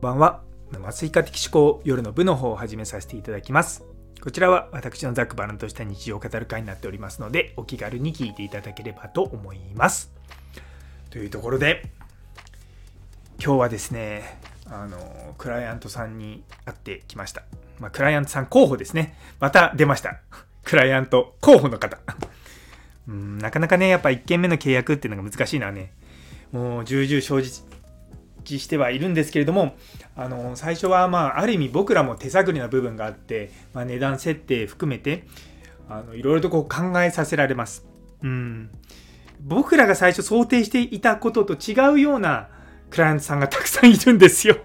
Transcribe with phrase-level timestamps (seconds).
[0.00, 0.42] んばんは。
[0.80, 3.84] 麻酔科的思考夜の部の方を始めさせていただきます。
[4.22, 10.12] こちらは私のざっくばらんとした日常を語る会になっておりますので、お気軽に聞いていただければと思います。
[11.10, 11.90] というところで、
[13.44, 17.42] 今日はですね、あの、クライアントさんに会ってきました。
[17.80, 19.18] まあ、クライアントさん候補ですね。
[19.40, 20.20] また出ました。
[20.62, 21.98] クライアント候補の方。
[23.08, 25.92] うんなかなかね、やっぱ1件目の契約っていうのが難しいのはね、
[26.52, 27.64] もう重々承知
[28.56, 29.74] してはいるんですけれども
[30.16, 35.24] あの最初はまあある意味僕らも手探りな部分があって、まあ、値段設定含めて
[35.88, 37.86] あのいろいろとこう考えさせられます。
[38.22, 38.70] うん
[39.40, 42.48] 僕らが最初想定していたことと違うような
[42.90, 44.56] クライアントさんがたくさんいるんですよ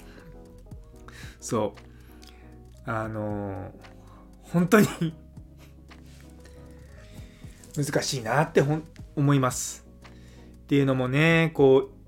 [1.40, 2.90] そう。
[2.90, 3.72] あの
[4.42, 4.86] 本当に
[7.76, 8.62] 難しいなって
[9.16, 9.86] 思います。
[10.64, 11.99] っていうのもね、こう、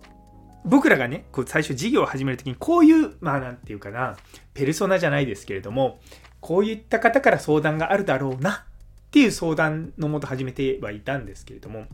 [0.65, 4.17] 僕らがね、こう最初事業を始めるときに、こういう、まあなんていうかな、
[4.55, 6.01] ペルソナじゃないですけれども、
[6.41, 11.87] こういった方から相談があるだろうなっていう相談のもと始めてはいたんですけれども、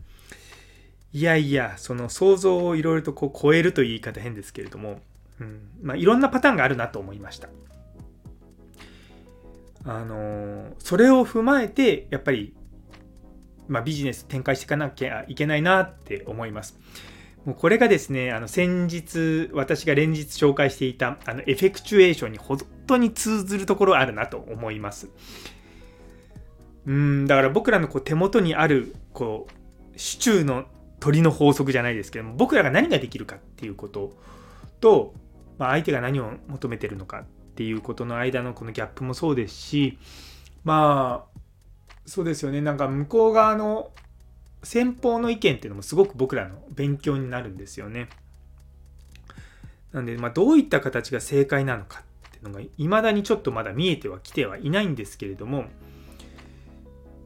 [1.11, 5.01] いやいや、その想像をいろいろとこう超えるという言い方変ですけれども、
[5.39, 7.49] うんまあ、いろんなパターンがあるなと思いました。
[9.85, 12.53] あのそれを踏まえて、やっぱり、
[13.67, 16.77] まあ、ビジネス展開していかなきゃいけないなって思います。
[17.45, 25.09] もうこれがですね、あの先日私が連日紹介していたあのエフェクチュエーションに本当に通ずるところあるなと思います。
[26.85, 30.65] うんだから僕らのこう手元にあるこうシチューの
[30.99, 34.13] 鳥の法則じゃないですけども僕らが何ができるかっていうこと
[34.79, 35.13] と、
[35.57, 39.97] まあ、相手が何を求めてるのかっていうことの間のこのギャップもそうですし
[40.63, 41.39] まあ
[42.05, 43.91] そうですよねなんか向こう側の
[44.63, 48.09] 先方の意見っていうのもすごく僕らの勉強になるんですよね。
[49.91, 55.65] なんで、まあ、どういった形が正解なのかっていうのがいまだにちょっとまだ見えてはきてはいないんですけれども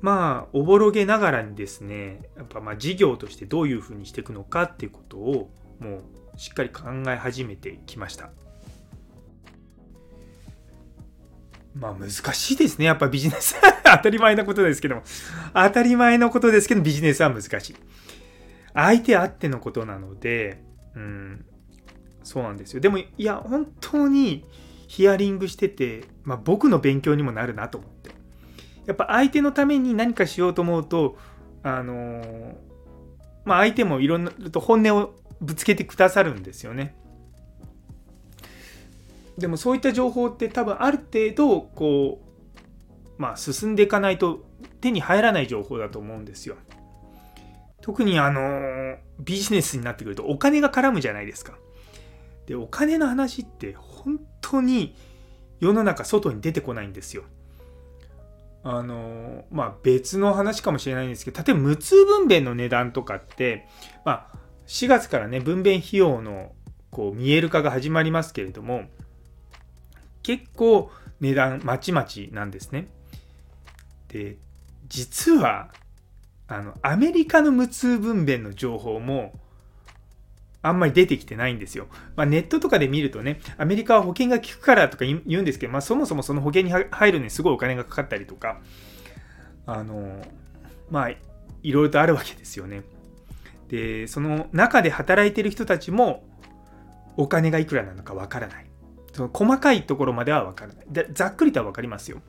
[0.01, 5.49] まあおぼろげながらにですねやっぱま事業としてどういうふうにしていくのかっていうことを
[5.79, 5.97] も
[6.35, 8.29] うしっかり考え始めてきました。
[11.75, 12.85] まあ難しいですね。
[12.85, 15.03] やっぱビジネス 当たり前のことですけども。
[15.53, 17.75] 当たり前のことですけど、ビジネスは難しい。
[18.73, 20.63] 相手あってのことなので、
[20.95, 21.45] うん、
[22.23, 22.79] そうなんですよ。
[22.79, 24.45] でも、いや、本当に
[24.87, 28.11] ヒアリングしてて、まあ、僕の勉強にもなるなと思って。
[28.85, 31.17] やっぱ相手のために何かしようと思うと、
[31.63, 32.55] あのー、
[33.45, 36.95] まあ、相手もいろんなと本音をぶつけてくださるんですよね。
[39.37, 44.45] でもそういった情報って多分ある程度こうまあ進んでいかないと
[44.81, 46.55] 手に入らない情報だと思うんですよ。
[47.81, 51.57] 特にあのビジネスになってくるとお金が絡むじゃないですか。
[52.45, 54.95] でお金の話って本当に
[55.59, 57.23] 世の中外に出てこないんですよ。
[58.63, 63.67] あのまあ別の話かもしれないんですけど例えば無痛分娩の値段とかって
[64.05, 66.53] まあ4月からね分娩費用の
[66.89, 68.83] こう見える化が始まりますけれども
[70.23, 72.87] 結構値段まちまちなんですね。
[74.07, 74.37] で
[74.87, 75.69] 実は
[76.47, 79.33] あのアメリカの無痛分娩の情報も
[80.61, 81.87] あんまり出てきてないんですよ。
[82.15, 88.61] まあ、ネットとかで見るとね、アメリカは保険が効くからとか言うんですけど、まあ、そもそもその保険に入るのにすごいお金がかかったりとか、
[89.65, 90.25] あの、
[90.89, 91.17] まあ、い
[91.63, 92.83] ろいろとあるわけですよね。
[93.67, 96.23] で、その中で働いてる人たちも、
[97.17, 98.65] お金がいくらなのかわからない。
[99.13, 100.85] その細かいところまでは分からない。
[100.89, 102.21] でざっくりとは分かりますよ。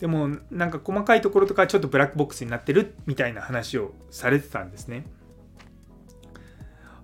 [0.00, 5.04] でもなんか細かいところとかちょっとブラックボックスになってるみたいな話をされてたんですね。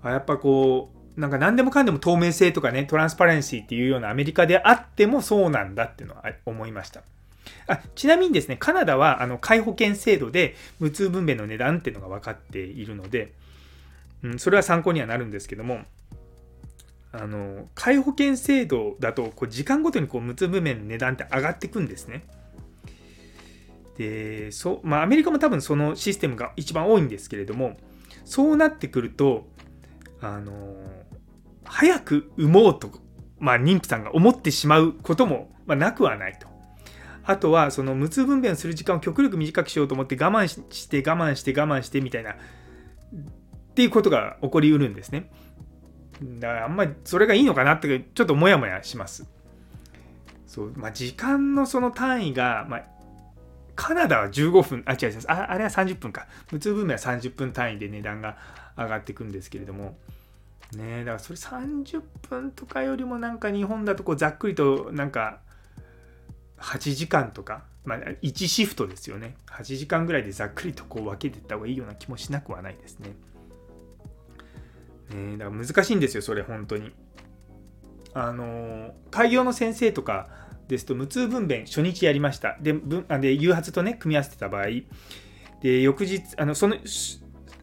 [0.03, 7.03] あやっぱこうなんか何でもかんでも透明性とかねトランスパレンシーっていうようなアメリカであってもそうなんだっていうのは思いました。
[7.67, 13.33] あちなみにですねカナダはあの皆保険制度で無痛分娩の値段っていうのが分かっているので、
[14.23, 15.81] うん、それは参考にはなるんですけども
[17.17, 22.25] あの介保険制度だとこう時間ごとにこう無痛分娩の値段って上がっていくんですね。
[23.97, 27.77] でそまあ、アメリカも多分そのシステムが一番多いんですけれども
[28.25, 29.47] そうなってくると
[30.21, 30.75] あの
[31.65, 32.91] 早く産もうと、
[33.39, 36.49] まあ、妊婦さんが思ってしまうことも、まあ、なくはないと。
[37.27, 42.37] あとはその無痛分娩する時間を極力短くしようと思って我慢して我慢して我慢してみたいなっ
[43.75, 45.31] ていうことが起こりうるんですね。
[46.25, 49.29] だからあんまりそれがいいのかなってちょっとモヤモヤします。
[50.47, 52.85] そうまあ、時間のその単位が、まあ、
[53.75, 56.29] カナダは15分、あ、違う違う、ああれは30分か。
[56.53, 58.37] 無痛分娩は30分単位で値段が
[58.77, 59.97] 上がっていくんですけれども、
[60.77, 65.41] ねだからそれ30分とかよりもなんか日本だとこうざっくりとなんか
[66.59, 73.15] 8時間とか、まあ、1シフトですよね8時間ぐらいでざっくりとこう分けていった方がいいような気もしなくはないですね。
[75.11, 76.93] ねだから難しいんですよそれ本当に。
[78.15, 80.29] あの開業の先生とか
[80.69, 82.57] ですと無痛分娩初日やりました。
[82.61, 82.75] で
[83.21, 84.67] で誘発とね組み合わせてた場合。
[85.61, 86.77] で翌日あのその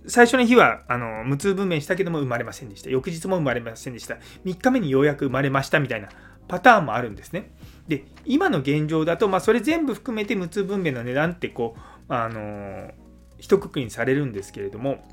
[0.08, 2.90] 最初の日はあの無痛分娩したけども生まれませんでした。
[2.90, 4.18] 翌日も生まれませんでした。
[4.46, 6.10] 3日目にようやく生まれましたみたいな
[6.48, 7.52] パターンもあるんですね。
[7.88, 12.92] で今の現状だと、まあ、それ全部含めて無痛分娩の値段ってこうあの
[13.38, 15.04] 一括りにされるんですけれども。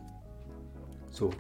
[1.11, 1.31] そう。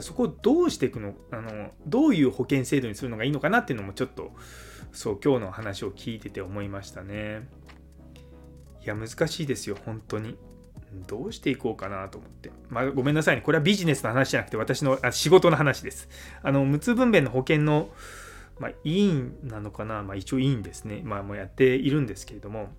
[0.00, 4.32] そこをどうしていくのあのどういう保険制度にするのがいいのかなっていうのもちょっと
[4.92, 7.48] そう今日の話を聞いてて思いましたね
[8.84, 10.36] いや難しいですよ本当に
[11.06, 12.50] どうしていこうかなと思って。
[12.68, 13.42] まあ、ごめんなさいね。
[13.42, 16.08] これはビジネスの話じゃなくて私のあ仕事の話です。
[16.42, 17.90] あの、無痛分娩の保険の、
[18.58, 20.02] まあ、委員なのかな。
[20.02, 21.02] まあ、一応委員ですね。
[21.04, 22.70] まあ、もうやっているんですけれども、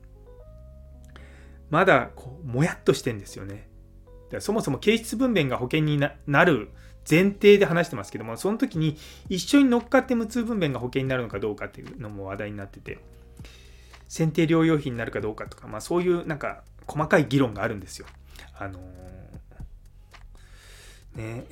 [1.69, 3.69] まだこうもやっとしてんですよね。
[4.39, 6.69] そもそも形質分娩が保険になる
[7.09, 8.97] 前提で話してますけども、その時に
[9.29, 12.99] 一緒に乗っかって無痛分娩が保険になるのかどうかっていうのも話題になってて、
[14.07, 18.05] 選定療養費になるかどうかとか、まあそういうなんか細かい議論があるんですよ。
[18.57, 21.45] あのー、ね。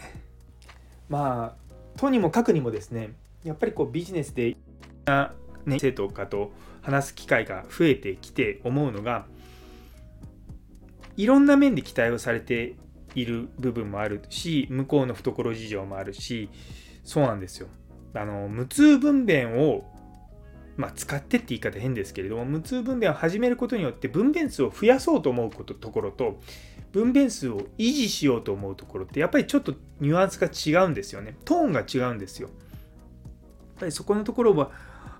[1.09, 3.13] まあ、とにもかくにもですね、
[3.43, 4.57] やっぱりこうビジネスで
[5.05, 5.33] な、
[5.65, 6.51] ね、生徒かと
[6.81, 9.25] 話す機会が増えてきて思うのが、
[11.15, 12.75] いろんな面で期待をされて
[13.19, 16.49] いる部分もあるし向こうの懐事情もあるし
[17.03, 17.67] そうなんですよ。
[18.13, 19.83] あの無痛分娩を
[20.77, 26.39] まあ、使ってって言い方変ですけれども無痛分娩を始めることによって分娩数を増やそうと思うことところと
[26.91, 31.35] 分娩数を維持しようと思うところってやっぱりちょっとニュアンスが違うんですよね。
[31.45, 32.49] トーンが違うんですよ。
[32.49, 32.57] やっ
[33.79, 34.71] ぱりそこのところは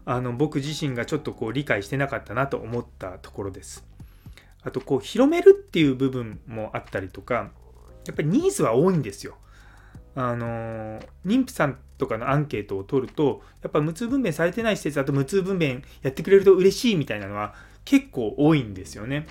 [0.05, 3.83] あの僕自身がちょっとこう理解してなかったなと思ったところです。
[4.61, 7.51] あとこう広めるっていう部分もあったりとか
[8.07, 9.37] やっぱりニーズは多いんですよ。
[10.15, 17.53] あの妊婦さんとかのアンケートを取るとやっぱ無痛分娩されてない施設だと無痛分娩やってくれると嬉しいみたいなのは
[17.85, 19.27] 結構多いんですよね。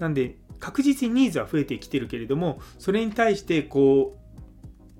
[0.00, 4.36] なんで確実にニーズは増えてきてるけれどもそれに対してこう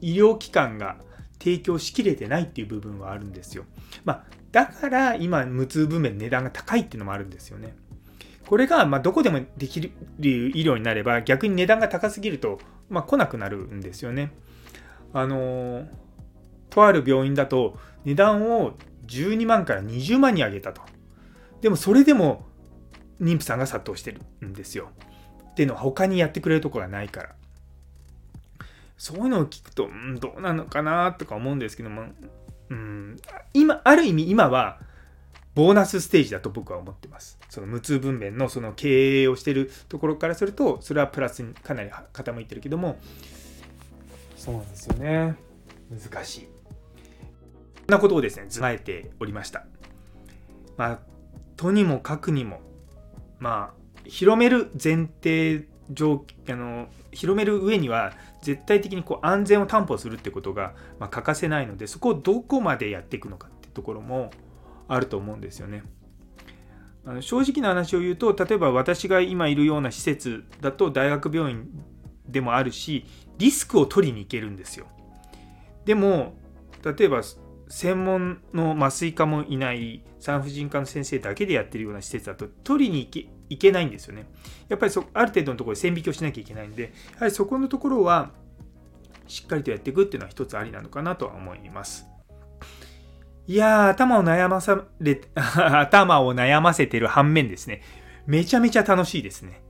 [0.01, 0.99] 医療機関が
[1.39, 3.65] 提供しきれてないっていう部分はあるんですよ。
[4.05, 7.75] まあ、だから今無痛分娩値段が高いっていうのもあるんですよね。
[8.47, 12.59] これがまどこでもできる医療になれば逆に値段が高すぎると、
[12.89, 14.33] ま、来なくなるんですよね。
[15.13, 15.87] あの
[16.71, 18.75] とある病院だと値段を
[19.07, 20.83] 12万から20万に上げたと。
[21.61, 22.47] でもそれでも
[23.21, 24.91] 妊婦さんが殺到してるんですよ。
[25.51, 27.35] っていうのは他にやってくれるとこがないから。
[28.99, 32.07] そういうのを聞くと、うん、どうなのかなとか思うんですけども、
[32.71, 33.17] うん、
[33.53, 34.81] 今、ある意味今は
[35.57, 37.39] ボーナスステージだと僕は思ってます。
[37.49, 42.99] その無痛分娩のその経営をしてるところからすると、それはプラスにかなり傾いてるけども、
[44.37, 45.35] そうなんですよね。
[45.91, 46.45] 難しい。
[46.45, 46.49] こ
[47.89, 49.65] んなことをですね、ずえておりました。
[50.77, 50.99] まあ、
[51.57, 52.61] とにもかくにも、
[53.39, 64.31] まあ、広める前提上あの広める上には絶対的にこう安全を担保するってことが、まあ、欠かせないのでそこをどこまでやっていくのかってところも
[64.89, 65.83] あると思うんですよね。
[67.05, 71.69] あの正直な話を言うと例えば私が今いるような施設だと大学病院
[72.29, 73.07] でもあるし
[73.39, 74.87] リスクを取りに行けるんですよ。
[75.85, 76.35] でも
[76.83, 77.23] 例えば
[77.69, 84.27] 専門の麻酔科もいない産婦人科の先生だけでやってるような施設だと取りに行けいけないんですよね。
[84.69, 88.33] やっぱりそある程度のところで線引きをしなきゃいけないんでやはりそこのところは
[89.29, 92.07] しっかりとやっていくっていうのは一つありなのかなとは思います。
[93.47, 97.83] いやー、頭を悩まされ、 頭を悩ませてる反面ですね、
[98.27, 99.63] めちゃめちゃ楽しいですね。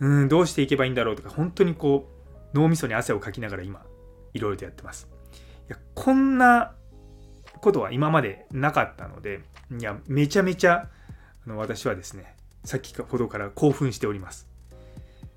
[0.00, 2.10] うん、どうしていけばいいんだろうとか、本当にこ
[2.54, 3.84] う、脳みそに汗をかきながら今、
[4.32, 5.08] いろいろとやってます。
[5.68, 6.74] いや、こんな
[7.60, 9.40] ことは今までなかったので、
[9.78, 10.88] いや、めちゃめちゃ、
[11.46, 14.48] あの私はですね、先ほどから興奮しております。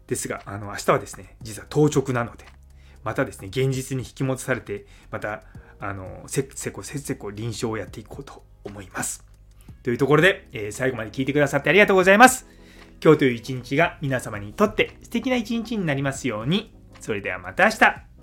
[0.08, 2.46] ですが、あの明日はですね、実は当直なので、
[3.04, 5.44] またですね、現実に引き戻されて、また
[5.80, 9.24] あのせっせこせっせこ臨床をやっていこうと思います。
[9.84, 12.48] というところで、えー、最後まで聞いてくださってありがとうございます。
[13.04, 16.74] 今日という一日が皆様にとって素敵な一日になりますように。
[17.00, 18.15] それではまた明日